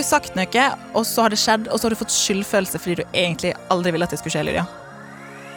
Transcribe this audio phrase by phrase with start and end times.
[0.00, 3.00] du sagt noe, og så har det skjedd, og så har du fått skyldfølelse fordi
[3.02, 4.66] du egentlig aldri ville at det skulle skje, Lydia?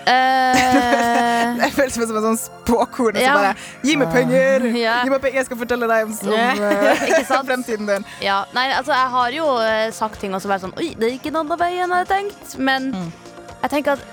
[0.03, 3.29] Uh, Jeg føles som en sånn spåkone Ja.
[3.31, 3.53] som bare
[3.87, 4.65] Gi meg penger!
[4.75, 4.97] Ja.
[5.05, 8.07] Gi meg penger, Jeg skal fortelle deg om, om eh, fremtiden din.
[8.23, 11.13] ja, nei, altså Jeg har jo eh, sagt ting og så vært sånn Oi, det
[11.13, 12.57] gikk en annen vei enn jeg hadde tenkt.
[12.59, 12.91] Men
[13.63, 14.03] jeg tenker at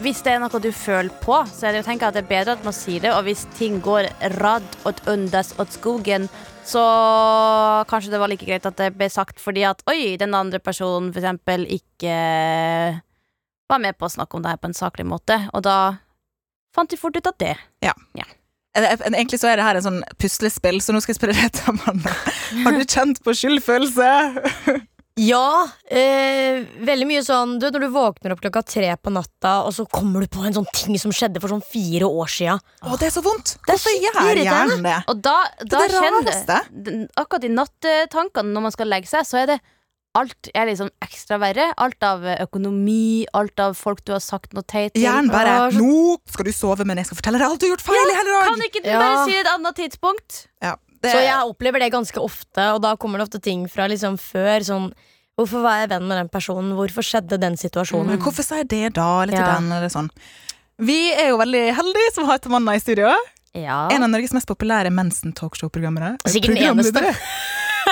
[0.00, 2.30] hvis det er noe du føler på, så er det, jeg tenker at det er
[2.30, 3.10] bedre at man sier det.
[3.12, 4.08] Og hvis ting går
[4.40, 6.24] rad åt undas åt skogen,
[6.70, 6.84] så
[7.90, 11.10] kanskje det var like greit at det ble sagt fordi at oi, den andre personen
[11.12, 12.14] for eksempel ikke
[13.70, 15.36] var med på å snakke om det her på en saklig måte.
[15.54, 15.76] Og da
[16.74, 17.94] fant de fort ut at det Ja.
[18.18, 18.26] ja.
[18.78, 22.14] Egentlig så er det her en sånn puslespill, så nå skal jeg spørre deg, Amanda.
[22.64, 24.10] Har du kjent på skyldfølelse?
[25.20, 29.74] Ja, eh, veldig mye sånn du, Når du våkner opp klokka tre på natta, og
[29.76, 32.54] så kommer du på en sånn ting som skjedde for sånn fire år sia.
[32.80, 33.56] Å, det er så vondt!
[33.66, 34.94] Det er skikkelig irriterende.
[35.12, 36.56] Og da, da det kjenner rareste.
[37.20, 39.58] Akkurat i nattetankene når man skal legge seg, så er det
[40.18, 41.68] alt er liksom ekstra verre.
[41.78, 45.04] Alt av økonomi, alt av folk du har sagt noe teit til.
[45.04, 47.76] Hjernen bare så- 'Nå skal du sove, men jeg skal fortelle deg alt du har
[47.76, 48.48] gjort feil i hele dag'.
[48.48, 48.98] Kan ikke du Ja.
[48.98, 50.46] bare si et annet tidspunkt?
[50.62, 53.86] Ja, det, Så jeg opplever det ganske ofte, og da kommer det ofte ting fra
[53.86, 54.58] liksom før.
[54.60, 54.92] Sånn
[55.40, 56.74] Hvorfor var jeg venn med den personen?
[56.76, 58.18] Hvorfor skjedde den situasjonen?
[58.18, 59.08] Mm, hvorfor sa jeg det da?
[59.24, 59.54] Eller til Ja.
[59.56, 60.10] den, eller sånn.
[60.80, 63.10] Vi er jo veldig heldige som har Tamanna i studio.
[63.56, 63.88] Ja.
[63.90, 66.18] En av Norges mest populære mensen-talkshow-programmere.
[66.28, 67.02] Sikkert den eneste.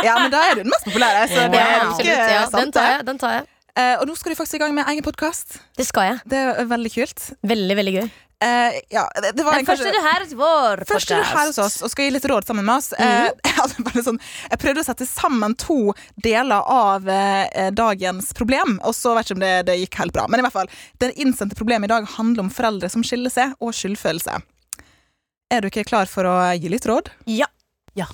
[0.05, 1.25] Ja, men da er du den mest populære.
[1.27, 2.43] Så det er Ja, ikke ja.
[2.47, 3.07] sant, Den tar jeg.
[3.09, 3.47] Den tar jeg.
[3.79, 5.57] Uh, og nå skal du faktisk i gang med egen podkast.
[5.79, 6.19] Det skal jeg.
[6.29, 7.25] Det er veldig kult.
[7.43, 8.11] Veldig, veldig gøy.
[8.39, 11.25] Eh, ja, det, det var Men en kanskje- er du her hos vår Først er
[11.25, 12.93] du her hos oss og skal gi litt råd sammen med oss.
[12.93, 14.21] Eh, jeg, hadde bare sånn,
[14.51, 15.79] jeg prøvde å sette sammen to
[16.23, 20.29] deler av uh, dagens problem, og så vet ikke om det, det gikk helt bra.
[20.31, 20.71] Men i hvert fall,
[21.03, 24.39] det innsendte problemet i dag handler om foreldre som skiller seg, og skyldfølelse.
[25.51, 27.11] Er du ikke klar for å gi litt råd?
[27.99, 28.07] Ja.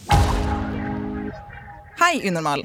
[2.00, 2.64] Hei, Unormal.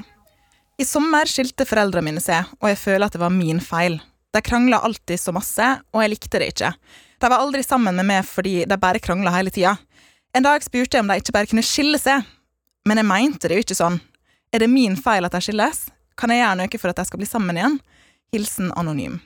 [0.80, 4.00] I sommer skilte foreldrene mine seg, og jeg føler at det var min feil.
[4.32, 6.72] De krangla alltid så masse, og jeg likte det ikke.
[7.20, 9.76] De var aldri sammen med meg fordi de bare krangla hele tida.
[10.32, 12.24] En dag spurte jeg om de ikke bare kunne skille seg,
[12.88, 13.98] men jeg mente det jo ikke sånn.
[14.54, 15.88] Er det min feil at de skilles?
[16.18, 17.76] Kan jeg gjøre noe for at de skal bli sammen igjen?
[18.32, 19.18] Hilsen anonym.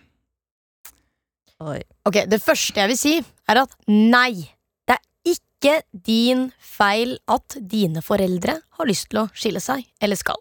[2.04, 3.14] Ok, Det første jeg vil si,
[3.48, 4.50] er at nei.
[4.88, 10.18] Det er ikke din feil at dine foreldre har lyst til å skille seg, eller
[10.20, 10.40] skal.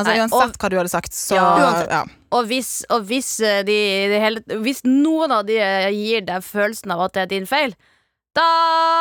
[0.00, 1.84] Altså Nei, Uansett hva du hadde sagt, så Ja.
[1.90, 2.02] Ja.
[2.30, 3.78] Og hvis, og hvis, eh, de,
[4.12, 7.48] de hele, hvis noen av de eh, gir deg følelsen av at det er din
[7.50, 7.74] feil,
[8.36, 8.46] da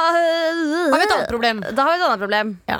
[0.09, 1.59] Har vi et annet problem?
[1.61, 2.53] Da har vi et annet problem.
[2.69, 2.79] Ja.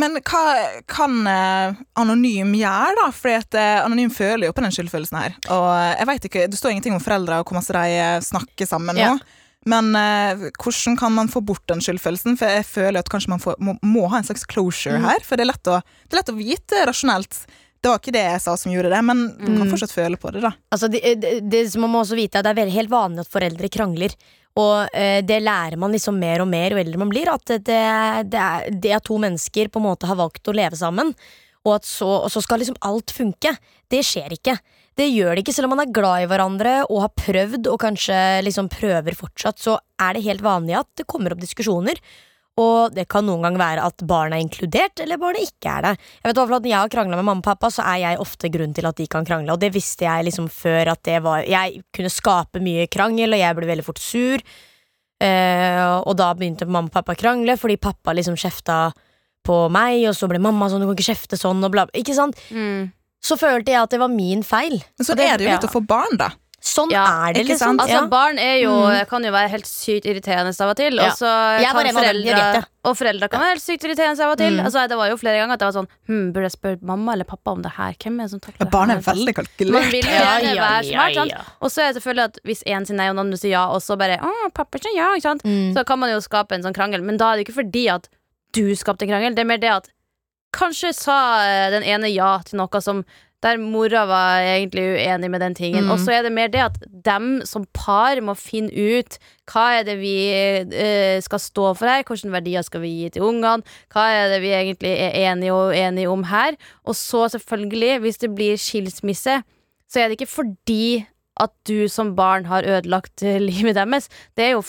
[0.00, 0.44] Men hva
[0.90, 3.34] kan eh, Anonym gjøre, da?
[3.60, 5.36] Eh, Anonym føler jo på den skyldfølelsen her.
[5.52, 8.16] Og eh, jeg vet ikke, Det står ingenting om foreldre og hvor masse de eh,
[8.24, 9.14] snakker sammen Ja.
[9.68, 12.38] Men eh, hvordan kan man få bort den skyldfølelsen?
[12.40, 15.04] For jeg føler at kanskje man får, må, må ha en slags closure Mm.
[15.04, 15.20] her.
[15.26, 17.42] For det er, å, det er lett å vite rasjonelt.
[17.80, 19.70] Det var ikke det jeg sa som gjorde det, men du kan Mm.
[19.72, 20.40] fortsatt føle på det.
[20.44, 23.32] da Altså, det, det, det, man må også vite at det er helt vanlig at
[23.32, 24.16] foreldre krangler.
[24.56, 27.28] Og eh, det lærer man liksom mer og mer jo eldre man blir.
[27.32, 30.76] At det, det, er, det at to mennesker på en måte har valgt å leve
[30.76, 31.14] sammen,
[31.64, 33.52] og, så, og så skal liksom alt funke.
[33.92, 34.56] Det skjer ikke.
[35.00, 37.78] Det gjør det ikke, selv om man er glad i hverandre og har prøvd og
[37.80, 41.96] kanskje liksom prøver fortsatt, så er det helt vanlig at det kommer opp diskusjoner.
[42.60, 45.92] Og det kan noen gang være at barn er inkludert, eller barnet ikke er det.
[46.20, 48.50] Jeg vet at Når jeg har krangla med mamma og pappa, så er jeg ofte
[48.52, 49.54] grunnen til at de kan krangle.
[49.54, 53.40] Og det visste jeg liksom før at det var Jeg kunne skape mye krangel, og
[53.40, 54.44] jeg ble veldig fort sur.
[55.20, 58.90] Eh, og da begynte mamma og pappa å krangle, fordi pappa liksom kjefta
[59.46, 61.96] på meg, og så ble mamma sånn 'du kan ikke kjefte sånn', og bla, bla.
[61.96, 62.36] Ikke sant?
[62.52, 62.92] Mm.
[63.22, 64.80] Så følte jeg at det var min feil.
[64.98, 65.68] Men så det- er det jo litt ja.
[65.68, 66.30] å få barn, da.
[66.60, 67.78] Sånn Ja, er det, liksom.
[67.80, 69.08] Altså, Barn er jo, Mm.
[69.08, 70.92] kan jo være helt sykt irriterende av og til.
[70.94, 71.06] Ja.
[71.06, 71.24] Og, så
[71.64, 74.52] kan foreldre, og foreldre kan være helt sykt irriterende av og til.
[74.58, 74.64] Mm.
[74.66, 77.12] Altså, det var jo flere ganger at jeg var sånn hm, Burde jeg spørre mamma
[77.14, 77.94] eller pappa om det her?
[77.96, 79.90] Hvem er det som takler det barn er veldig Man kalkulert.
[79.90, 81.14] vil gjerne være smart.
[81.14, 81.32] sant?
[81.62, 83.64] Og så er det selvfølgelig at hvis én sier nei og den andre sier ja,
[83.72, 85.42] og så bare Å, pappa sier ja, ikke sant?
[85.42, 85.72] Mm.
[85.72, 87.00] Så kan man jo skape en sånn krangel.
[87.02, 88.06] Men da er det ikke fordi at
[88.52, 89.88] du skapte en krangel, det er mer det at
[90.56, 93.04] kanskje sa eh, den ene ja til noe som
[93.40, 95.86] der mora var egentlig uenig med den tingen.
[95.86, 95.92] Mm.
[95.94, 96.76] Og så er det mer det at
[97.06, 99.16] dem som par må finne ut
[99.48, 103.24] hva er det vi eh, skal stå for her, hvilke verdier skal vi gi til
[103.30, 103.64] ungene,
[103.94, 106.58] hva er det vi egentlig er enige og uenige om her.
[106.84, 109.40] Og så selvfølgelig, hvis det blir skilsmisse,
[109.90, 111.06] så er det ikke fordi
[111.40, 114.12] at du som barn har ødelagt eh, livet deres.
[114.36, 114.64] Det er, jo,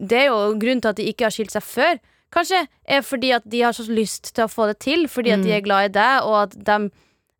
[0.00, 2.00] det er jo grunnen til at de ikke har skilt seg før.
[2.34, 5.44] Kanskje er fordi at de har så lyst til å få det til, fordi at
[5.44, 6.78] de er glad i deg, og at de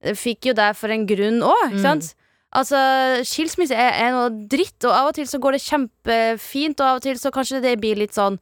[0.03, 2.13] eh, fikk jo deg for en grunn òg, ikke sant?
[2.57, 2.79] Altså,
[3.27, 7.01] Skilsmisse er, er noe dritt, og av og til så går det kjempefint, og av
[7.01, 8.39] og til så kanskje det blir litt sånn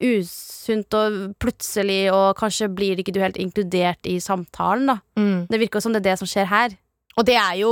[0.00, 5.00] usunt og plutselig, og kanskje blir ikke du helt inkludert i samtalen, da.
[5.20, 5.48] Mm.
[5.50, 6.76] Det virker som det er det som skjer her.
[7.18, 7.70] Og det er jo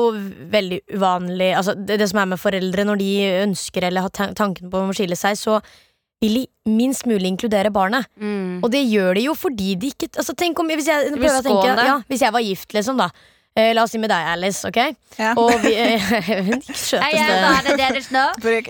[0.50, 3.10] veldig uvanlig altså det, det som er med foreldre Når de
[3.44, 5.60] ønsker eller har tanken på å skille seg Så
[6.22, 8.08] vil de minst mulig inkludere barnet.
[8.18, 8.60] Mm.
[8.62, 11.46] Og det gjør de jo fordi de ikke altså, Tenk om, hvis jeg, prøver å
[11.46, 13.10] tenke, ja, hvis jeg var gift liksom da
[13.58, 14.78] eh, La oss si med deg Alice, ok?
[15.18, 15.32] Ja.
[15.40, 16.10] Og vi, eh,
[16.58, 18.24] ikke søteste deres nå.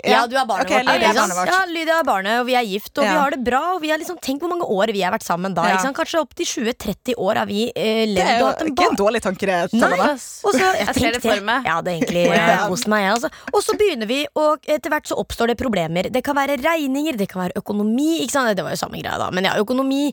[0.08, 0.88] ja, du er barnet vårt.
[0.88, 1.52] Lydia er barnet vårt.
[1.52, 3.61] Ja, Lydia er barnet, og vi er gift, og vi har det bra.
[3.76, 5.67] Og vi har liksom, tenk hvor mange år vi har vært sammen da.
[5.69, 5.76] Ja.
[5.76, 5.99] Ikke sant?
[5.99, 8.73] Kanskje opp til 20-30 år har vi eh, Det levd er og jo hatt en
[8.73, 9.58] ikke en dårlig tanke, det.
[9.85, 9.93] Nei.
[10.08, 11.69] Og så, Jeg ser det for meg.
[11.69, 12.41] Ja, det er egentlig Ja.
[12.56, 13.32] eh, kost meg, jeg, altså.
[13.52, 16.08] Og så begynner vi, og etter hvert så oppstår det problemer.
[16.14, 18.23] Det kan være regninger, det kan være økonomi.
[18.25, 18.56] Ikke sant?
[18.56, 19.29] Det var jo samme greia, da.
[19.34, 20.08] Men ja, økonomi.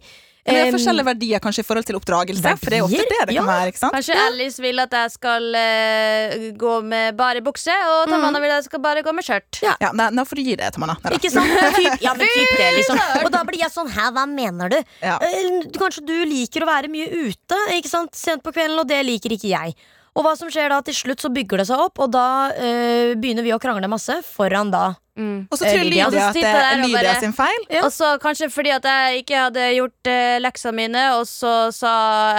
[0.46, 2.52] Men det er forskjellige verdier kanskje i forhold til oppdragelse.
[2.62, 3.10] For det er ofte Verdier?
[3.10, 3.46] det det kan Ja.
[3.50, 3.72] være.
[3.72, 3.94] ikke sant?
[3.96, 8.62] Kanskje Alice vil at jeg skal uh, gå med bare bukse, og Tamanna vil at
[8.62, 9.62] jeg skal bare gå med skjørt.
[9.66, 9.74] Ja.
[9.82, 10.96] Ja, nei, Nå får du gi det Tamanna.
[11.18, 11.50] Ikke sant?
[11.76, 13.02] Typ, ja, men typ det, liksom.
[13.26, 14.78] Og da blir jeg sånn Hæ, hva mener du?
[15.02, 15.18] Ja.
[15.22, 18.14] Eh, Kanskje du liker å være mye ute ikke sant?
[18.16, 19.74] sent på kvelden, og det liker ikke jeg.
[20.16, 23.16] Og hva som skjer da, til slutt så bygger det seg opp, og da eh,
[23.20, 24.94] begynner vi å krangle masse foran da.
[25.16, 25.48] Mm.
[25.50, 26.06] Og så tror Eh, Lydia.
[26.10, 27.62] Lydia at det er Lydia bare- sin feil.
[27.72, 27.86] Ja.
[27.86, 31.92] Og så kanskje fordi at jeg ikke hadde gjort uh, leksene mine, og så sa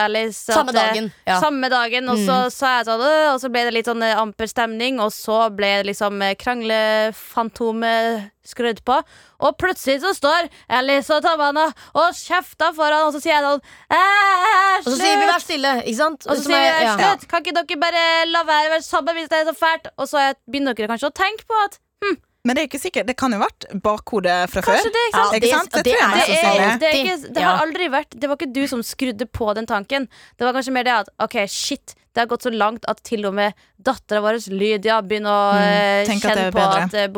[0.05, 1.39] Alice at Samme dagen, ja.
[1.41, 3.01] Samme dagen, og så sa jeg sånn
[3.33, 6.35] Og så ble det litt sånn eh, amper stemning, og så ble det liksom eh,
[6.37, 9.01] kranglefantomet skrudd på.
[9.43, 11.65] Og plutselig så står Alice og Tamanna
[11.99, 14.03] og kjefter foran, og så sier jeg sånn «Æ,
[14.85, 16.29] Og så sier vi slutt!» vær stille, ikke sant?
[16.31, 16.95] Og så sier vi ja.
[17.01, 19.91] slutt, kan ikke dere bare la være å være sammen hvis det er så fælt?
[19.99, 21.79] Og så er- begynner dere kanskje å tenke på at
[22.47, 24.79] Men det er ikke sikkert, det kan jo ha vært bakhodet fra før.
[24.79, 25.37] Kanskje det, ikke sant?
[25.41, 25.71] Ikke sant?
[25.75, 28.29] det- Det tror jeg det er Det, er, det, ikke, det har aldri vært Det
[28.31, 30.07] var ikke du som skrudde på den tanken.
[30.39, 33.27] Det var kanskje mer det at OK, shit, det har gått så langt at til
[33.29, 33.53] og med
[33.85, 36.85] dattera vår Lydia begynner å mm, kjenne at kjenne er på bedre.
[36.87, 37.09] at eh,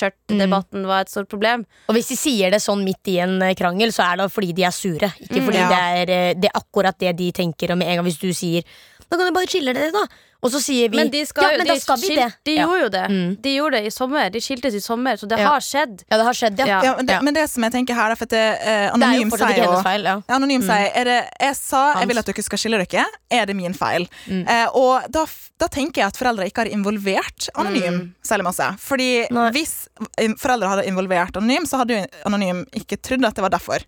[0.00, 1.64] bukse-skjørt-debatten var et stort problem.
[1.90, 4.52] Og hvis de sier det sånn midt i en eh, krangel, så er det fordi
[4.56, 5.10] de er sure.
[5.24, 5.68] Ikke fordi Ja.
[5.72, 7.72] det, er, eh, det er akkurat det de tenker.
[7.74, 8.62] Og med en gang hvis du sier
[9.10, 10.06] Da kan du bare chille dere, da.
[10.44, 12.26] Og så sier vi Men de skal, ja, men de, da skal vi det.
[12.46, 13.04] de gjorde jo det.
[13.10, 13.30] Mm.
[13.42, 14.28] De gjorde det i sommer.
[14.30, 15.48] De skiltes i sommer, så det Ja.
[15.48, 16.04] har skjedd.
[16.10, 16.66] ja, det har skjedd, ja.
[16.66, 16.80] Ja.
[16.84, 18.76] Ja, men, det, men det som jeg tenker her, er for at det, eh, Det
[18.76, 20.04] er jo Anonym fortsatt sier ikke jo hennes feil.
[20.04, 20.16] Ja.
[20.36, 20.66] Anonym mm.
[20.68, 23.06] sier er det, Jeg sa jeg vil at dere skal skille dere.
[23.30, 24.08] Er det min feil?
[24.28, 24.44] Mm.
[24.48, 25.26] Eh, og da,
[25.58, 28.70] da tenker jeg at foreldre ikke har involvert Anonym særlig masse.
[28.78, 29.50] Fordi Nei.
[29.56, 29.88] hvis
[30.18, 33.80] eh, foreldre hadde involvert Anonym, så hadde jo Anonym ikke trodd at det var derfor.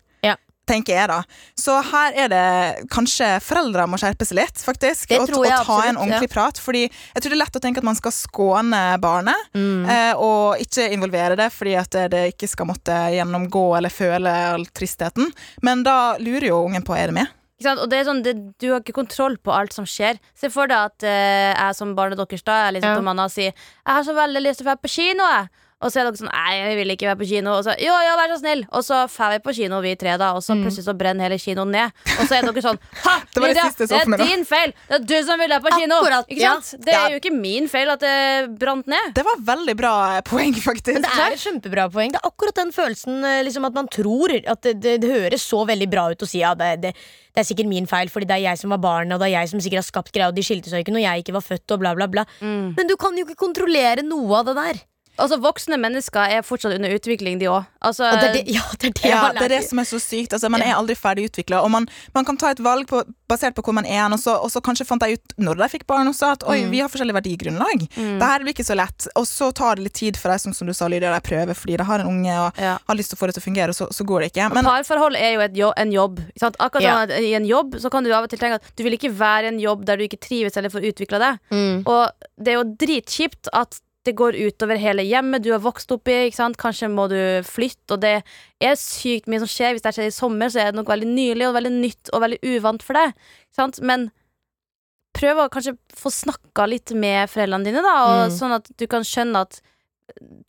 [0.69, 1.17] Tenker jeg da
[1.57, 5.09] Så her er det kanskje foreldre må skjerpe seg litt, faktisk.
[5.09, 6.33] Det og, jeg og ta en ordentlig ja.
[6.35, 6.61] prat.
[6.61, 9.83] Fordi jeg tror det er lett å tenke at man skal skåne barnet, Mm.
[9.89, 14.29] eh, og ikke involvere det fordi at det, det ikke skal måtte gjennomgå eller føle
[14.53, 15.31] all tristheten.
[15.65, 17.27] Men da lurer jo ungen på er det med.
[17.59, 17.81] Ikke sant?
[17.83, 20.19] Og det er sånn, det, Du har ikke kontroll på alt som skjer.
[20.37, 22.99] Se for deg at eh, jeg som barnet deres da er liksom Ja.
[23.01, 25.25] på mandag og sier Jeg har så veldig lyst til å dra på kino.
[25.33, 25.49] Jeg.
[25.79, 27.53] Og så er dere sånn Nei, jeg vil ikke være på kino.
[27.55, 28.63] Og så jo, jo, vær så snill.
[28.75, 30.33] Og så drar vi på kino, vi tre, da.
[30.35, 31.95] Og så plutselig så brenner hele kinoen ned.
[32.17, 33.15] Og så er dere sånn Ha!
[33.29, 34.73] Det var det Lydia, siste det er din feil!
[34.89, 35.99] Det er du som vil være på kino!
[36.01, 36.55] Akkurat, Ikke ja.
[36.87, 38.15] Det er jo ikke min feil at det
[38.59, 39.13] brant ned.
[39.15, 39.93] Det var veldig bra
[40.27, 40.97] poeng, faktisk.
[40.97, 42.11] Men det er et kjempebra poeng.
[42.15, 45.47] Det er akkurat den følelsen eh, liksom, at man tror at det, det, det høres
[45.47, 46.93] så veldig bra ut å si ja, det, det,
[47.31, 49.37] det er sikkert min feil, fordi det er jeg som var barnet, og det er
[49.37, 51.45] jeg som sikkert har skapt greia, og de skilte seg ikke når jeg ikke var
[51.45, 52.27] født, og bla, bla, bla.
[52.43, 52.73] Mm.
[52.75, 54.81] Men du kan jo ikke kontrollere noe av det der.
[55.19, 57.65] Altså, Voksne mennesker er fortsatt under utvikling, de òg.
[57.85, 59.87] Altså, Og det er det, ja, det er det Ja, det er det som er
[59.87, 60.33] så sykt.
[60.35, 61.61] Altså, man er aldri ferdig utvikla.
[61.63, 64.35] Og man, man kan ta et valg på, basert på hvor man er, og så,
[64.41, 66.89] og så kanskje fant jeg ut når de fikk barn også, at oi, vi har
[66.91, 67.85] forskjellig verdigrunnlag.
[67.95, 69.07] Det her blir ikke så lett.
[69.19, 71.53] Og så tar det litt tid for deg, som, som du sa, Lydia, de prøver
[71.59, 72.77] fordi de har en unge og Ja.
[72.87, 74.49] har lyst til å få det til å fungere, og så, så går det ikke.
[74.55, 76.19] Men Parforhold er jo et jo en jobb.
[76.39, 76.55] Sant?
[76.59, 76.95] Akkurat Ja.
[76.95, 78.95] sånn at I en jobb så kan du av og til tenke at du vil
[78.97, 81.39] ikke være i en jobb der du ikke trives eller får utvikla deg.
[81.51, 81.83] Mm.
[81.85, 86.07] Og det er jo dritkjipt at det går utover hele hjemmet du har vokst opp
[86.07, 86.29] i.
[86.31, 88.13] Kanskje må du flytte, og det
[88.63, 89.73] er sykt mye som skjer.
[89.75, 92.23] Hvis det skjer i sommer, så er det noe veldig nylig og veldig nytt og
[92.23, 93.13] veldig uvant for deg.
[93.83, 94.07] Men
[95.19, 98.37] prøv å kanskje få snakka litt med foreldrene dine, da, og Mm.
[98.39, 99.61] sånn at du kan skjønne at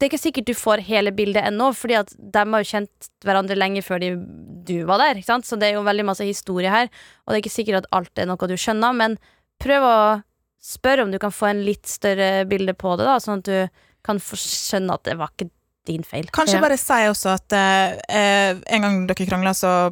[0.01, 3.09] Det er ikke sikkert du får hele bildet ennå, Fordi at de har jo kjent
[3.23, 4.17] hverandre lenge før de,
[4.65, 5.21] du var der.
[5.21, 6.89] Så det er jo veldig masse historie her,
[7.27, 9.19] og det er ikke sikkert at alt er noe du skjønner, men
[9.61, 10.23] prøv å
[10.61, 13.81] spørre om du kan få en litt større bilde på det, da, sånn at du
[14.05, 15.51] kan få skjønne at det var ikke
[15.89, 16.27] din feil.
[16.31, 16.61] Kanskje Ja.
[16.61, 19.89] bare si også at eh, en gang dere krangla, så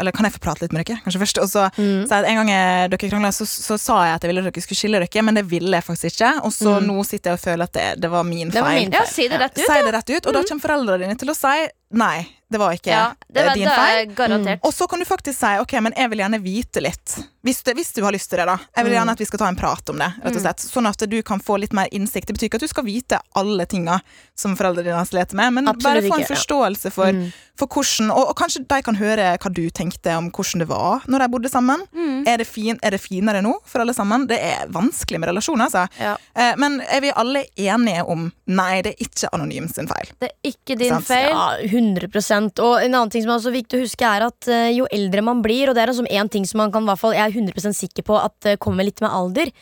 [0.00, 1.38] Eller kan jeg få prate litt med dere, kanskje først?
[1.38, 2.08] Og så Mm.
[2.08, 4.52] si at en gang eh, dere krangla, så, så sa jeg at jeg ville at
[4.52, 6.32] dere skulle skille dere, men det ville jeg faktisk ikke.
[6.44, 6.86] Og så Mm.
[6.90, 8.90] nå sitter jeg og føler at det, det var min Det var feil.
[8.92, 9.64] Ja, si det rett ut.
[9.64, 12.72] Si det rett ut, og da kommer foreldrene dine til å si nei, det var
[12.72, 13.98] ikke Ja, det eh, var, din feil.
[14.08, 14.60] er garantert.
[14.64, 17.18] Og så kan du faktisk si ok, men jeg vil gjerne vite litt.
[17.44, 18.56] Hvis, det, hvis du har lyst til det, da.
[18.76, 18.98] Jeg vil Mm.
[18.98, 20.08] gjerne at vi skal ta en prat om det.
[20.24, 22.26] rett og slett Sånn at du kan få litt mer innsikt.
[22.26, 24.00] Det betyr ikke at du skal vite alle tinga
[24.36, 26.34] som foreldrene dine slitt med, men Absolutt bare få en ikke, ja.
[26.36, 27.32] forståelse for, Mm.
[27.56, 31.00] for hvordan og, og kanskje de kan høre hva du tenkte om hvordan det var
[31.08, 31.80] når de bodde sammen.
[31.94, 32.17] Mm.
[32.28, 34.26] Er, det fin, er det finere nå for alle sammen?
[34.28, 35.86] Det er vanskelig med relasjoner, altså.
[36.02, 36.12] Ja.
[36.36, 40.12] Eh, men er vi alle enige om nei, det er ikke Anonym sin feil?
[40.20, 41.08] Det er ikke din Sant.
[41.08, 41.30] feil.
[41.32, 44.68] Ja, 100% Og en annen ting som er også viktig å huske, er at eh,
[44.76, 47.24] jo eldre man blir, og det er altså en ting som man kan, fall, jeg
[47.32, 49.52] er 100% sikker på at eh, kommer litt med alder,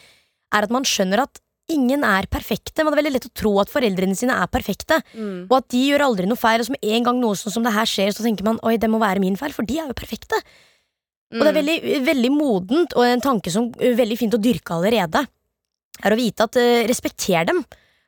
[0.54, 1.40] er at man skjønner at
[1.72, 2.84] ingen er perfekte.
[2.86, 5.46] Man er veldig lett å tro at foreldrene sine er perfekte, Mm.
[5.50, 6.60] og at de gjør aldri noe feil.
[6.62, 8.76] Og så med en gang noe sånn som det her skjer, så tenker man oi,
[8.78, 10.38] det må være min feil, for de er jo perfekte.
[11.34, 11.58] Og det er Mm.
[11.58, 15.26] veldig, veldig modent, og en tanke som er veldig fint å dyrke allerede,
[16.04, 17.64] er å vite at uh, respekter dem,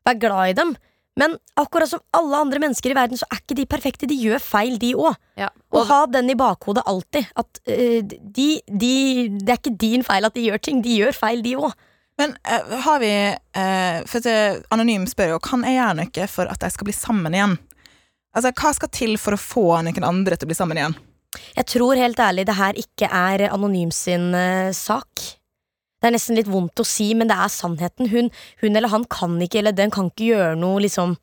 [0.06, 0.76] vær glad i dem.
[1.18, 4.06] Men akkurat som alle andre mennesker i verden, så er ikke de perfekte.
[4.06, 5.16] De gjør feil, de òg.
[5.37, 5.48] Ja.
[5.72, 7.26] Og Og, ha den i bakhodet alltid.
[7.34, 10.80] At uh, de, de Det er ikke din feil at de gjør ting.
[10.80, 11.75] De gjør feil, de òg.
[12.18, 13.10] Men uh, har vi
[14.06, 14.20] For
[14.75, 17.58] Anonym spør jo Kan jeg gjøre noe for at de skal bli sammen igjen.
[18.34, 20.94] Altså, Hva skal til for å få noen andre til å bli sammen igjen?
[21.56, 25.25] Jeg tror helt ærlig det her ikke er Anonym sin uh, sak.
[25.99, 28.08] Det er nesten litt vondt å si, men det er sannheten.
[28.12, 28.30] Hun,
[28.62, 31.16] hun eller han kan ikke, eller den kan ikke gjøre noe liksom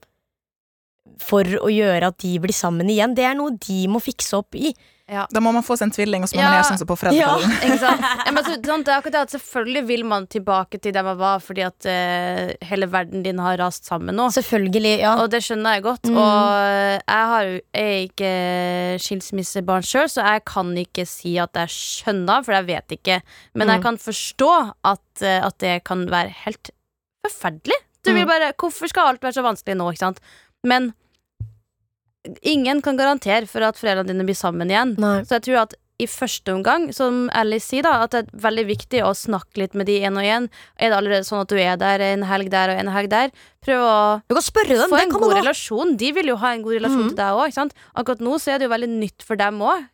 [1.22, 3.16] for å gjøre at de blir sammen igjen.
[3.16, 4.74] Det er noe de må fikse opp i.
[5.08, 6.50] Da må man få seg en tvilling, og så må Ja.
[6.50, 7.14] man gjøre sånn som på fred.
[7.14, 8.02] ikke sant?
[8.26, 11.04] Ja, men så, sånn, det er akkurat det at Selvfølgelig vil man tilbake til der
[11.06, 14.32] man var, fordi at uh, hele verden din har rast sammen nå.
[14.34, 15.12] Selvfølgelig, ja.
[15.22, 16.10] Og det skjønner jeg godt.
[16.10, 16.18] Mm.
[16.18, 18.34] Og jeg har, jo- jeg er ikke
[19.06, 23.22] skilsmissebarn sjøl, så jeg kan ikke si at jeg skjønner, for jeg vet ikke.
[23.54, 23.84] Men jeg Mm.
[23.84, 24.52] kan forstå
[24.84, 26.72] at, eh, at det kan være helt
[27.26, 27.78] forferdelig.
[28.04, 28.28] Du vil Mm.
[28.28, 29.92] bare, Hvorfor skal alt være så vanskelig nå?
[29.94, 30.20] ikke sant?
[30.64, 30.94] Men
[32.42, 34.96] ingen kan garantere for at foreldrene dine blir sammen igjen.
[35.02, 35.22] Nei.
[35.24, 38.66] Så jeg tror at i første omgang, som Alice sier, da, at det er veldig
[38.68, 40.50] viktig å snakke litt med de en og en.
[40.76, 43.32] Er det allerede sånn at du er der en helg der og en helg der?
[43.64, 44.00] Prøv å
[44.92, 45.96] få en god relasjon.
[45.98, 47.14] De vil jo ha en god relasjon Mhm.
[47.14, 47.72] til deg òg.
[47.96, 49.88] Akkurat nå så er det jo veldig nytt for dem òg.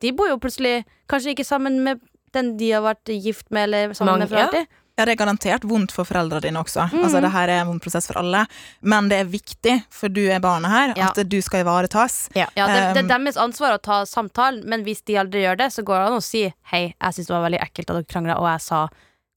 [0.00, 2.00] De bor jo plutselig kanskje ikke sammen med
[2.32, 4.64] den de har vært gift med eller sammen med for Mange, ja.
[4.98, 6.88] Ja, det er garantert vondt for foreldrene dine også.
[6.90, 7.04] Mm.
[7.06, 8.44] Altså, det her er en vond prosess for alle.
[8.82, 11.10] Men det er viktig, for du er barnet her, Ja.
[11.12, 12.28] at du skal ivaretas.
[12.34, 15.58] Ja, det, det er Um, deres ansvar å ta samtalen, men hvis de aldri gjør
[15.60, 17.94] det, så går det an å si hei, jeg syns det var veldig ekkelt at
[18.00, 18.88] dere krangla, og jeg sa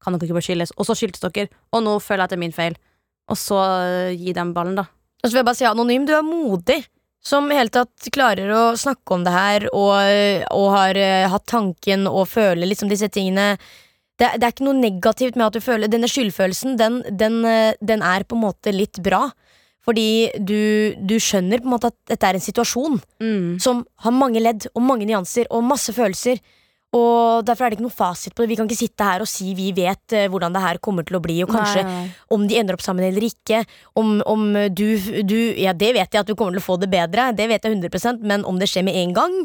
[0.01, 0.73] kan dere ikke bare skilles?
[0.77, 2.77] Og så skiltes dere, og nå føler jeg at det er min feil.
[3.29, 4.87] Og så øh, gi dem ballen, da.
[5.21, 6.79] Og så vil jeg bare si anonym, du er modig.
[7.21, 9.93] Som i hele tatt klarer å snakke om det her og,
[10.57, 13.59] og har uh, hatt tanken og føler liksom disse tingene.
[14.21, 17.73] Det, det er ikke noe negativt med at du føler Denne skyldfølelsen, den, den, eh,
[17.81, 19.25] den er på en måte litt bra.
[19.81, 23.55] Fordi du, du skjønner på en måte at dette er en situasjon Mm.
[23.61, 26.37] som har mange ledd og mange nyanser og masse følelser.
[26.93, 28.49] Og Derfor er det ikke noe fasit på det.
[28.51, 31.17] Vi kan ikke sitte her og si vi vet eh, hvordan det her kommer til
[31.17, 31.39] å bli.
[31.45, 32.11] Og kanskje Nei, nei.
[32.35, 33.63] om de ender opp sammen eller ikke.
[33.97, 34.43] Om, om
[34.75, 34.85] du,
[35.25, 37.65] du Ja, det vet jeg at du kommer til å få det bedre, det vet
[37.65, 39.39] jeg 100% men om det skjer med en gang,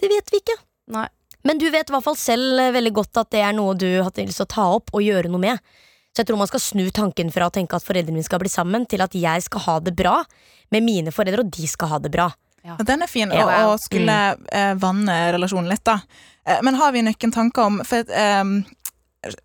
[0.00, 0.56] det vet vi ikke.
[0.94, 1.08] Nei.
[1.46, 3.88] Men du vet i hvert fall selv eh, veldig godt at det er noe du
[4.02, 5.62] har lyst til å ta opp og gjøre noe med.
[6.10, 8.50] Så jeg tror man skal snu tanken fra å tenke at foreldrene mine skal bli
[8.50, 10.16] sammen, til at jeg skal ha det bra
[10.74, 12.30] med mine foreldre, og de skal ha det bra.
[12.66, 14.80] Ja, Den er fin, Ja, og, skulle mm.
[14.82, 16.00] vanne relasjonen litt, da.
[16.48, 18.02] Eh, men har vi noen tanker om For
[18.42, 18.56] um,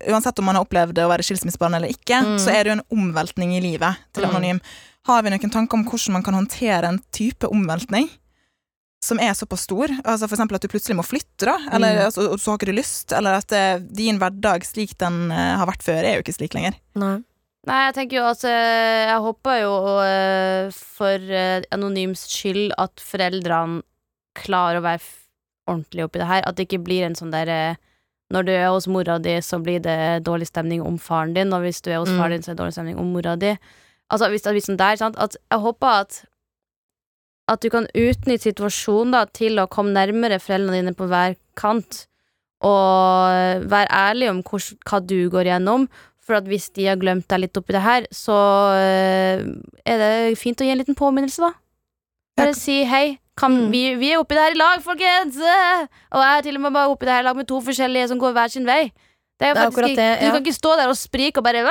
[0.08, 2.38] uansett om man har opplevd å være skilsmissebarn eller ikke, Mm.
[2.38, 4.30] så er det jo en omveltning i livet til Mm.
[4.30, 4.60] Anonym.
[5.06, 8.08] Har vi noen tanker om hvordan man kan håndtere en type omveltning?
[9.02, 9.90] Som er såpass stor.
[10.06, 11.56] Altså eksempel at du plutselig må flytte, da.
[11.74, 12.04] Eller Mm.
[12.06, 13.12] altså, så har ikke du lyst.
[13.12, 13.62] Eller at det,
[13.98, 16.76] din hverdag slik den uh, har vært før, er jo ikke slik lenger.
[16.94, 17.16] Nei.
[17.66, 23.82] Nei, jeg tenker jo eh, Jeg håper jo uh, for uh, Anonyms skyld at foreldrene
[24.34, 25.28] klarer å være f-
[25.70, 26.42] ordentlig oppi det her.
[26.46, 27.76] At det ikke blir en sånn der eh,
[28.34, 31.62] Når du er hos mora di, så blir det dårlig stemning om faren din, og
[31.66, 32.18] hvis du er hos Mm.
[32.18, 33.50] faren din, så er det dårlig stemning om mora di.
[34.10, 35.18] Altså hvis det blir sånn der, sant.
[35.18, 36.24] At jeg håper at
[37.50, 42.06] at du kan utnytte situasjonen da til å komme nærmere foreldrene dine på hver kant.
[42.62, 45.88] Og være ærlig om hvor, hva du går gjennom.
[46.22, 48.36] For at hvis de har glemt deg litt oppi det her, så
[48.78, 49.42] eh,
[49.82, 51.50] er det fint å gi en liten påminnelse, da.
[52.38, 53.18] Bare si hei.
[53.36, 53.70] Kan, Mm.
[53.72, 55.38] vi, vi er oppi det her i lag, folkens!
[55.40, 58.10] Og jeg er til og med bare oppi det her i lag med to forskjellige
[58.12, 58.92] som går hver sin vei.
[59.42, 60.08] Det er Det er faktisk akkurat det.
[60.12, 60.20] Ja.
[60.22, 61.62] Du kan ikke stå der og sprike og bare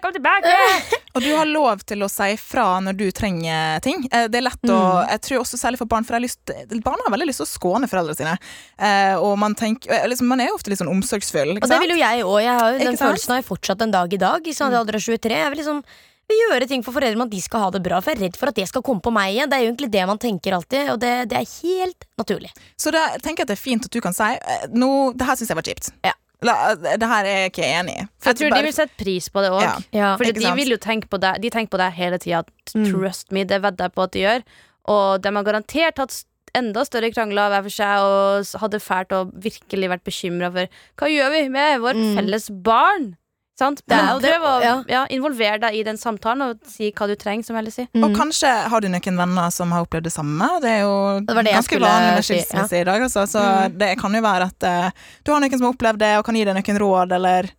[0.00, 0.54] Kom tilbake!
[1.14, 4.04] Og du har lov til å si fra når du trenger ting.
[4.14, 5.08] Eh, Det er lett å Mm.
[5.10, 7.48] Jeg tror også særlig for barn, for jeg har lyst, barn har veldig lyst til
[7.48, 8.36] å skåne foreldrene sine.
[8.78, 11.56] Eh, og man tenker eh, liksom, Man er jo ofte litt sånn omsorgsfull.
[11.58, 12.78] Ikke Og det vil jo jeg òg.
[12.78, 13.02] Den sant?
[13.02, 14.38] følelsen har jeg fortsatt en dag i dag.
[14.40, 14.74] Ikke sant?
[14.78, 15.34] Alder av 23.
[15.42, 15.82] Jeg vil liksom
[16.30, 17.98] vil gjøre ting for foreldrene at de skal ha det bra.
[18.00, 19.50] For jeg er redd for at det skal komme på meg igjen.
[19.50, 22.52] Det er jo egentlig det man tenker alltid, og det, det er helt naturlig.
[22.78, 24.30] Så da tenker jeg at det er fint at du kan si
[24.70, 25.90] nå, det her syns jeg var kjipt.
[26.06, 26.14] Ja.
[26.42, 28.04] La, det her er jeg ikke enig i.
[28.24, 29.60] Jeg tror bare- de vil sette pris på det òg.
[29.62, 29.76] Ja.
[29.92, 30.16] Ja.
[30.16, 32.44] De vil jo tenke på deg De tenker på deg hele tida.
[32.74, 32.86] Mm.
[32.90, 34.42] Trust me, det vedder jeg på at de gjør.
[34.88, 36.24] Og de har garantert hatt
[36.56, 40.66] enda større krangler hver for seg og hadde fælt og virkelig vært bekymra for
[40.98, 42.16] hva gjør vi med vårt Mm.
[42.16, 43.16] felles barn.
[43.60, 43.82] Sant?
[43.84, 44.74] Det er Men jo Prøv å ja.
[44.88, 47.88] ja, involvere deg i den samtalen og si hva du trenger, som sier.
[48.00, 48.16] Og Mm.
[48.16, 50.48] kanskje har du noen venner som har opplevd det samme.
[50.64, 52.64] Det er jo Det det ganske vanlig med si, ja.
[52.80, 53.02] i dag.
[53.06, 53.26] Altså.
[53.28, 53.78] Så Mm.
[53.78, 54.90] det kan jo være at uh,
[55.24, 57.50] du har noen som har opplevd det, og kan gi deg noen råd, eller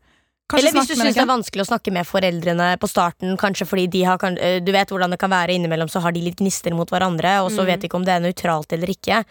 [0.51, 3.67] kanskje Eller hvis du syns det er vanskelig å snakke med foreldrene på starten, kanskje
[3.70, 6.38] fordi de har eh, Du vet hvordan det kan være innimellom, så har de litt
[6.41, 7.65] gnister mot hverandre, og så Mm.
[7.67, 9.24] vet de ikke om det er nøytralt eller ikke.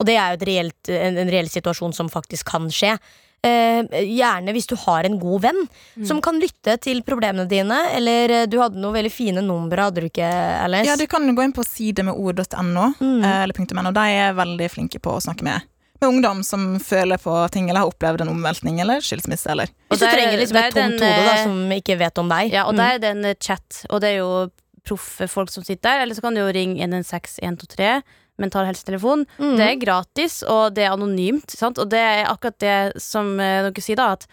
[0.00, 2.98] Og det er jo et reelt, en, en reell situasjon som faktisk kan skje.
[3.44, 5.58] Eh, gjerne hvis du har en god venn
[5.98, 6.06] Mm.
[6.08, 7.76] som kan lytte til problemene dine.
[7.92, 10.24] Eller eh, du hadde noen veldig fine numre, hadde du ikke,
[10.64, 10.86] Alice?
[10.88, 13.22] Ja, du kan gå inn på sidemedord.no, Mm.
[13.24, 13.90] eh, eller .no.
[13.92, 15.60] De er veldig flinke på å snakke med,
[16.00, 19.50] med ungdom som føler på ting, eller har opplevd en omveltning eller skilsmisse.
[19.50, 19.66] Eller.
[19.90, 22.50] Hvis du Og der- trenger liksom et tomt hode da, som ikke vet om deg.
[22.52, 22.76] Ja, og Mm.
[22.76, 24.50] der er det en chat, og det er jo
[24.84, 26.02] proffe folk som sitter der.
[26.02, 28.02] Eller så kan du jo ringe 116 123,
[28.40, 29.26] mental helsetelefon.
[29.38, 29.56] Mm.
[29.58, 31.50] Det er gratis, og det er anonymt.
[31.54, 31.78] Sant?
[31.78, 34.12] Og det er akkurat det som eh, dere sier, da.
[34.18, 34.26] At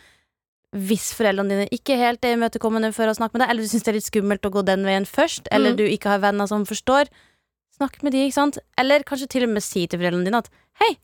[0.71, 3.83] hvis foreldrene dine ikke helt er imøtekommende for å snakke med deg, eller du syns
[3.83, 5.77] det er litt skummelt å gå den veien først, eller Mm.
[5.77, 7.11] du ikke har venner som forstår,
[7.75, 8.57] snakk med de, ikke sant?
[8.79, 10.95] Eller kanskje til og med si til foreldrene dine at hei,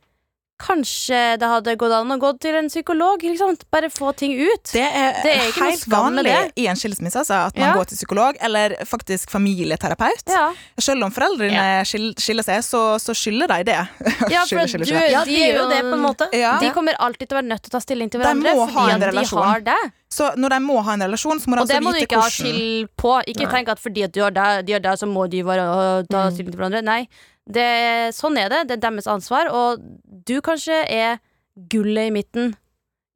[0.61, 3.55] kanskje det hadde gått an å gå til en psykolog, Liksom.
[3.71, 4.71] Bare få ting ut.
[4.73, 6.51] Det er, Det er ikke helt vanlig det.
[6.57, 7.73] i en skilsmisse altså, at man Ja.
[7.77, 10.23] går til psykolog, eller faktisk familieterapeut.
[10.27, 11.83] Ja, Selv om foreldrene ja.
[11.83, 13.79] skiller seg, så, så skylder de det.
[14.33, 15.11] ja for skiller, skiller du.
[15.13, 16.29] Ja, de gjør jo det, på en måte.
[16.33, 16.57] Ja.
[16.59, 18.91] De kommer alltid til å være nødt til å ta stilling til hverandre de fordi
[18.97, 19.79] at de har det.
[20.09, 22.07] Så når de må ha en relasjon, så må de Og det må du ikke
[22.07, 23.13] ikke ha hvordan skyld på.
[23.27, 23.51] Ikke Nei.
[23.51, 25.65] tenk at fordi at de gjør det, de gjør det så må de bare
[26.07, 26.31] ta Mm.
[26.33, 26.83] stilling til hverandre.
[26.83, 27.07] Nei,
[27.47, 27.67] det,
[28.15, 28.67] sånn er det.
[28.69, 29.51] Det er deres ansvar.
[29.51, 29.79] Og
[30.25, 31.19] du kanskje er
[31.69, 32.55] gullet i midten.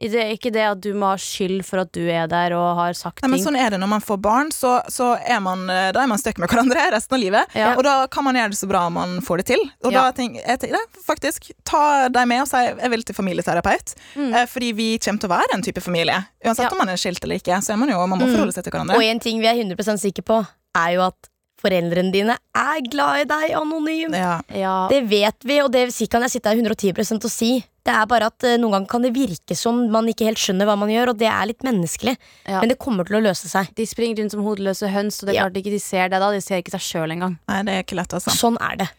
[0.01, 2.75] Det er ikke det at du må ha skyld for at du er der og
[2.79, 3.45] har sagt Nei, men ting.
[3.51, 6.17] sånn er det når man får barn, så, så er man, eh, da er man
[6.17, 7.53] stuck med hverandre resten av livet.
[7.57, 7.75] Ja.
[7.77, 9.61] Og da kan man gjøre det så bra man får det til.
[9.85, 10.07] Og Ja.
[10.07, 13.93] da tenker jeg tenker, det, faktisk, ta deg med og si jeg vil til familieterapeut.
[14.15, 14.33] Mm.
[14.33, 16.17] Eh, fordi vi kommer til å være en type familie.
[16.45, 18.33] Uansett om man er skilt eller ikke, så er man jo, man må Mm.
[18.35, 18.95] forholde seg til hverandre.
[18.97, 21.29] Og en ting vi er 100 sikre på, er jo at
[21.61, 24.15] foreldrene dine er glad i deg anonym.
[24.17, 24.41] Ja.
[24.49, 24.87] Ja.
[24.89, 27.63] Det vet vi, og det kan jeg sitte her 110% og si.
[27.81, 30.67] Det er bare at eh, Noen ganger kan det virke som man ikke helt skjønner
[30.69, 32.13] hva man gjør, og det er litt menneskelig.
[32.45, 32.59] Ja.
[32.61, 33.71] Men det kommer til å løse seg.
[33.77, 35.45] De springer rundt som hodeløse høns, og det er Ja.
[35.49, 36.29] klart ikke de ser det da.
[36.31, 37.39] De ser ikke seg sjøl engang.
[37.49, 38.29] Nei, det er ikke lett, altså.
[38.37, 38.89] Sånn er det.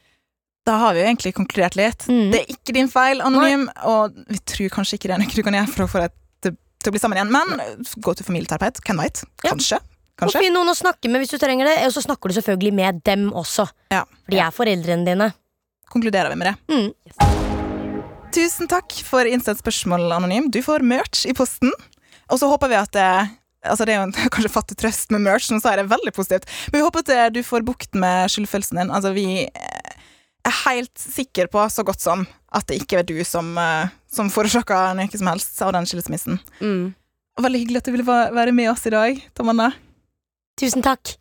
[0.67, 2.05] Da har vi jo egentlig konkludert litt.
[2.11, 2.31] Mm.
[2.33, 5.43] Det er ikke din feil, anonym, og vi tror kanskje ikke det er noe du
[5.43, 7.33] kan gjøre for å få deg til, til å bli sammen igjen.
[7.35, 8.79] Men gå til familieterapeut.
[8.87, 9.23] Hvem veit?
[9.43, 9.51] Ja.
[9.51, 9.79] Kanskje.
[10.23, 12.73] Og finn noen å snakke med hvis du trenger det, og så snakker du selvfølgelig
[12.79, 13.67] med dem også.
[13.91, 14.05] Ja.
[14.23, 15.33] For de er foreldrene dine.
[15.91, 16.57] Konkluderer vi med det.
[16.71, 17.32] Mm.
[18.33, 20.47] Tusen takk for innsendt spørsmål, Anonym.
[20.49, 21.73] Du får merch i posten.
[22.33, 23.09] Og så håper vi at det,
[23.63, 26.15] Altså Det er jo en, kanskje fattig trøst med merch, men så er det veldig
[26.17, 26.49] positivt.
[26.71, 28.91] Men vi håper at eh, du får bukt med skyldfølelsen din.
[28.91, 29.93] Altså Vi eh,
[30.49, 34.33] er helt sikre på, så godt som, at det ikke er du som, eh, som
[34.33, 36.41] forårsaka noe som helst av den skilsmissen.
[36.65, 36.91] Mm.
[37.39, 39.71] Veldig hyggelig at du ville være med oss i dag, Tamanna.
[40.59, 41.19] Tusen takk.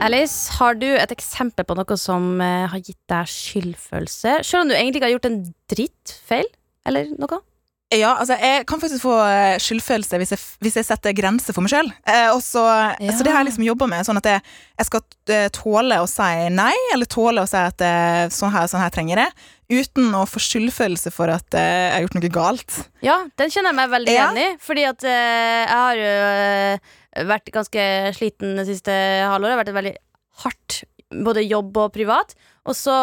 [0.00, 4.38] Alice, har du et eksempel på noe som eh, har gitt deg skyldfølelse?
[4.46, 5.40] Selv om du egentlig ikke har gjort en
[5.74, 6.48] drittfeil?
[6.88, 7.40] Eller noe?
[7.88, 11.64] Ja, altså Jeg kan faktisk få eh, skyldfølelse hvis jeg, hvis jeg setter grenser for
[11.64, 11.88] meg sjøl.
[12.04, 12.62] Eh, så,
[13.00, 13.14] Ja.
[13.16, 14.04] så det har jeg liksom jobba med.
[14.06, 14.42] Sånn at jeg,
[14.78, 18.68] jeg skal eh, tåle å si nei, eller tåle å si at eh, sånn her,
[18.70, 19.48] sånn her trenger jeg.
[19.82, 22.78] Uten å få skyldfølelse for at eh, jeg har gjort noe galt.
[23.04, 24.30] Ja, den kjenner jeg meg veldig Ja.
[24.30, 24.48] igjen i.
[24.68, 27.84] Fordi at eh, jeg har jo eh, vært ganske
[28.16, 29.50] sliten det siste halvåret.
[29.50, 29.96] Det har vært et veldig
[30.44, 32.34] hardt både jobb og privat.
[32.68, 32.94] Og så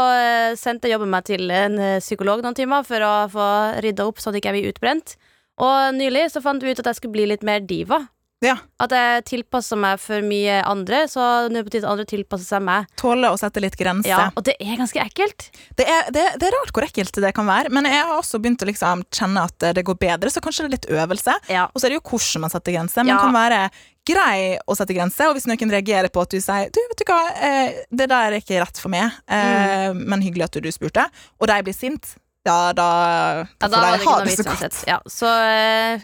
[0.60, 3.48] sendte jeg jobben meg til en eh, psykolog noen timer for å få
[3.82, 5.16] rydda opp sånn at jeg ikke blir utbrent.
[5.58, 8.04] Og nylig så fant vi ut at jeg skulle bli litt mer diva.
[8.44, 8.58] Ja.
[8.84, 12.46] At jeg tilpasser meg for mye andre, så nå er på tide at andre tilpasser
[12.46, 12.86] seg meg.
[13.00, 14.12] Tåle å sette litt grenser.
[14.12, 15.48] Ja, og det er ganske ekkelt.
[15.80, 18.38] Det, er, det, det er rart hvor ekkelt det kan være, men jeg har også
[18.44, 21.38] begynt å liksom kjenne at det går bedre, så kanskje det er litt øvelse.
[21.50, 21.66] Ja.
[21.72, 23.08] Og så er det jo hvordan man setter grenser.
[23.08, 23.24] Man Ja.
[23.24, 23.64] kan være
[24.06, 27.06] grei å sette grenser, og hvis noen reagerer på at du sier Du, vet du
[27.10, 30.04] hva, eh, det der er ikke rett for meg, eh, Mm.
[30.08, 31.08] men hyggelig at du spurte,
[31.40, 32.16] og de blir sint,
[32.46, 32.90] ja, da,
[33.62, 34.84] Ja, da da får de ha det så godt.
[34.88, 36.00] Ja, så eh,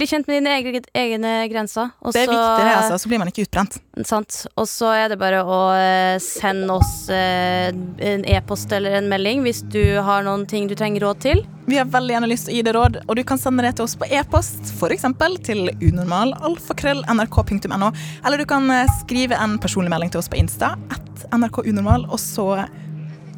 [0.00, 1.90] bli kjent med dine egne, egne grenser.
[2.00, 3.76] Og Det er så- viktig, det, altså, så blir man ikke utbrent.
[4.06, 4.46] Sant.
[4.56, 9.42] Og så er det bare å eh, sende oss eh, en e-post eller en melding
[9.44, 11.44] hvis du har noen ting du trenger råd til.
[11.68, 13.74] Vi har veldig gjerne lyst til å gi deg råd, og du kan sende det
[13.76, 15.04] til oss på e-post, f.eks.
[15.44, 17.92] til unormal.alfakrøll.nrk.no,
[18.24, 22.18] eller du kan eh, skrive en personlig melding til oss på Insta, at nrkunormal, og
[22.18, 22.64] så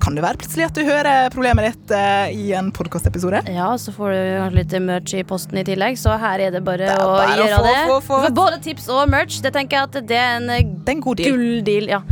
[0.02, 3.44] kan det være plutselig at du hører problemet ditt eh, i en podkastepisode.
[3.54, 6.64] Ja, så får du kanskje litt merch i posten i tillegg, så her er det
[6.66, 7.78] bare Det er å bare å gjøre få, det.
[7.92, 8.20] få, få.
[8.26, 9.38] For både tips og merch.
[9.44, 11.38] Det tenker jeg at det er en eh, Det er en god deal.
[11.38, 11.90] gulldeal.
[11.96, 12.02] Ja.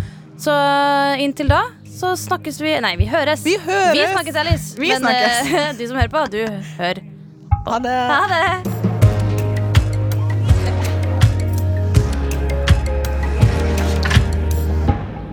[0.41, 1.65] Så eh, inntil da
[2.01, 3.43] så snakkes vi Nei, vi høres.
[3.45, 3.93] Vi høres!
[3.99, 4.71] Vi snakkes, Alice.
[4.81, 5.77] Vi Men snakkes.
[5.83, 6.41] du som hører på, du
[6.81, 7.03] hør.
[7.67, 7.99] Ha det.
[8.15, 8.90] Ha det!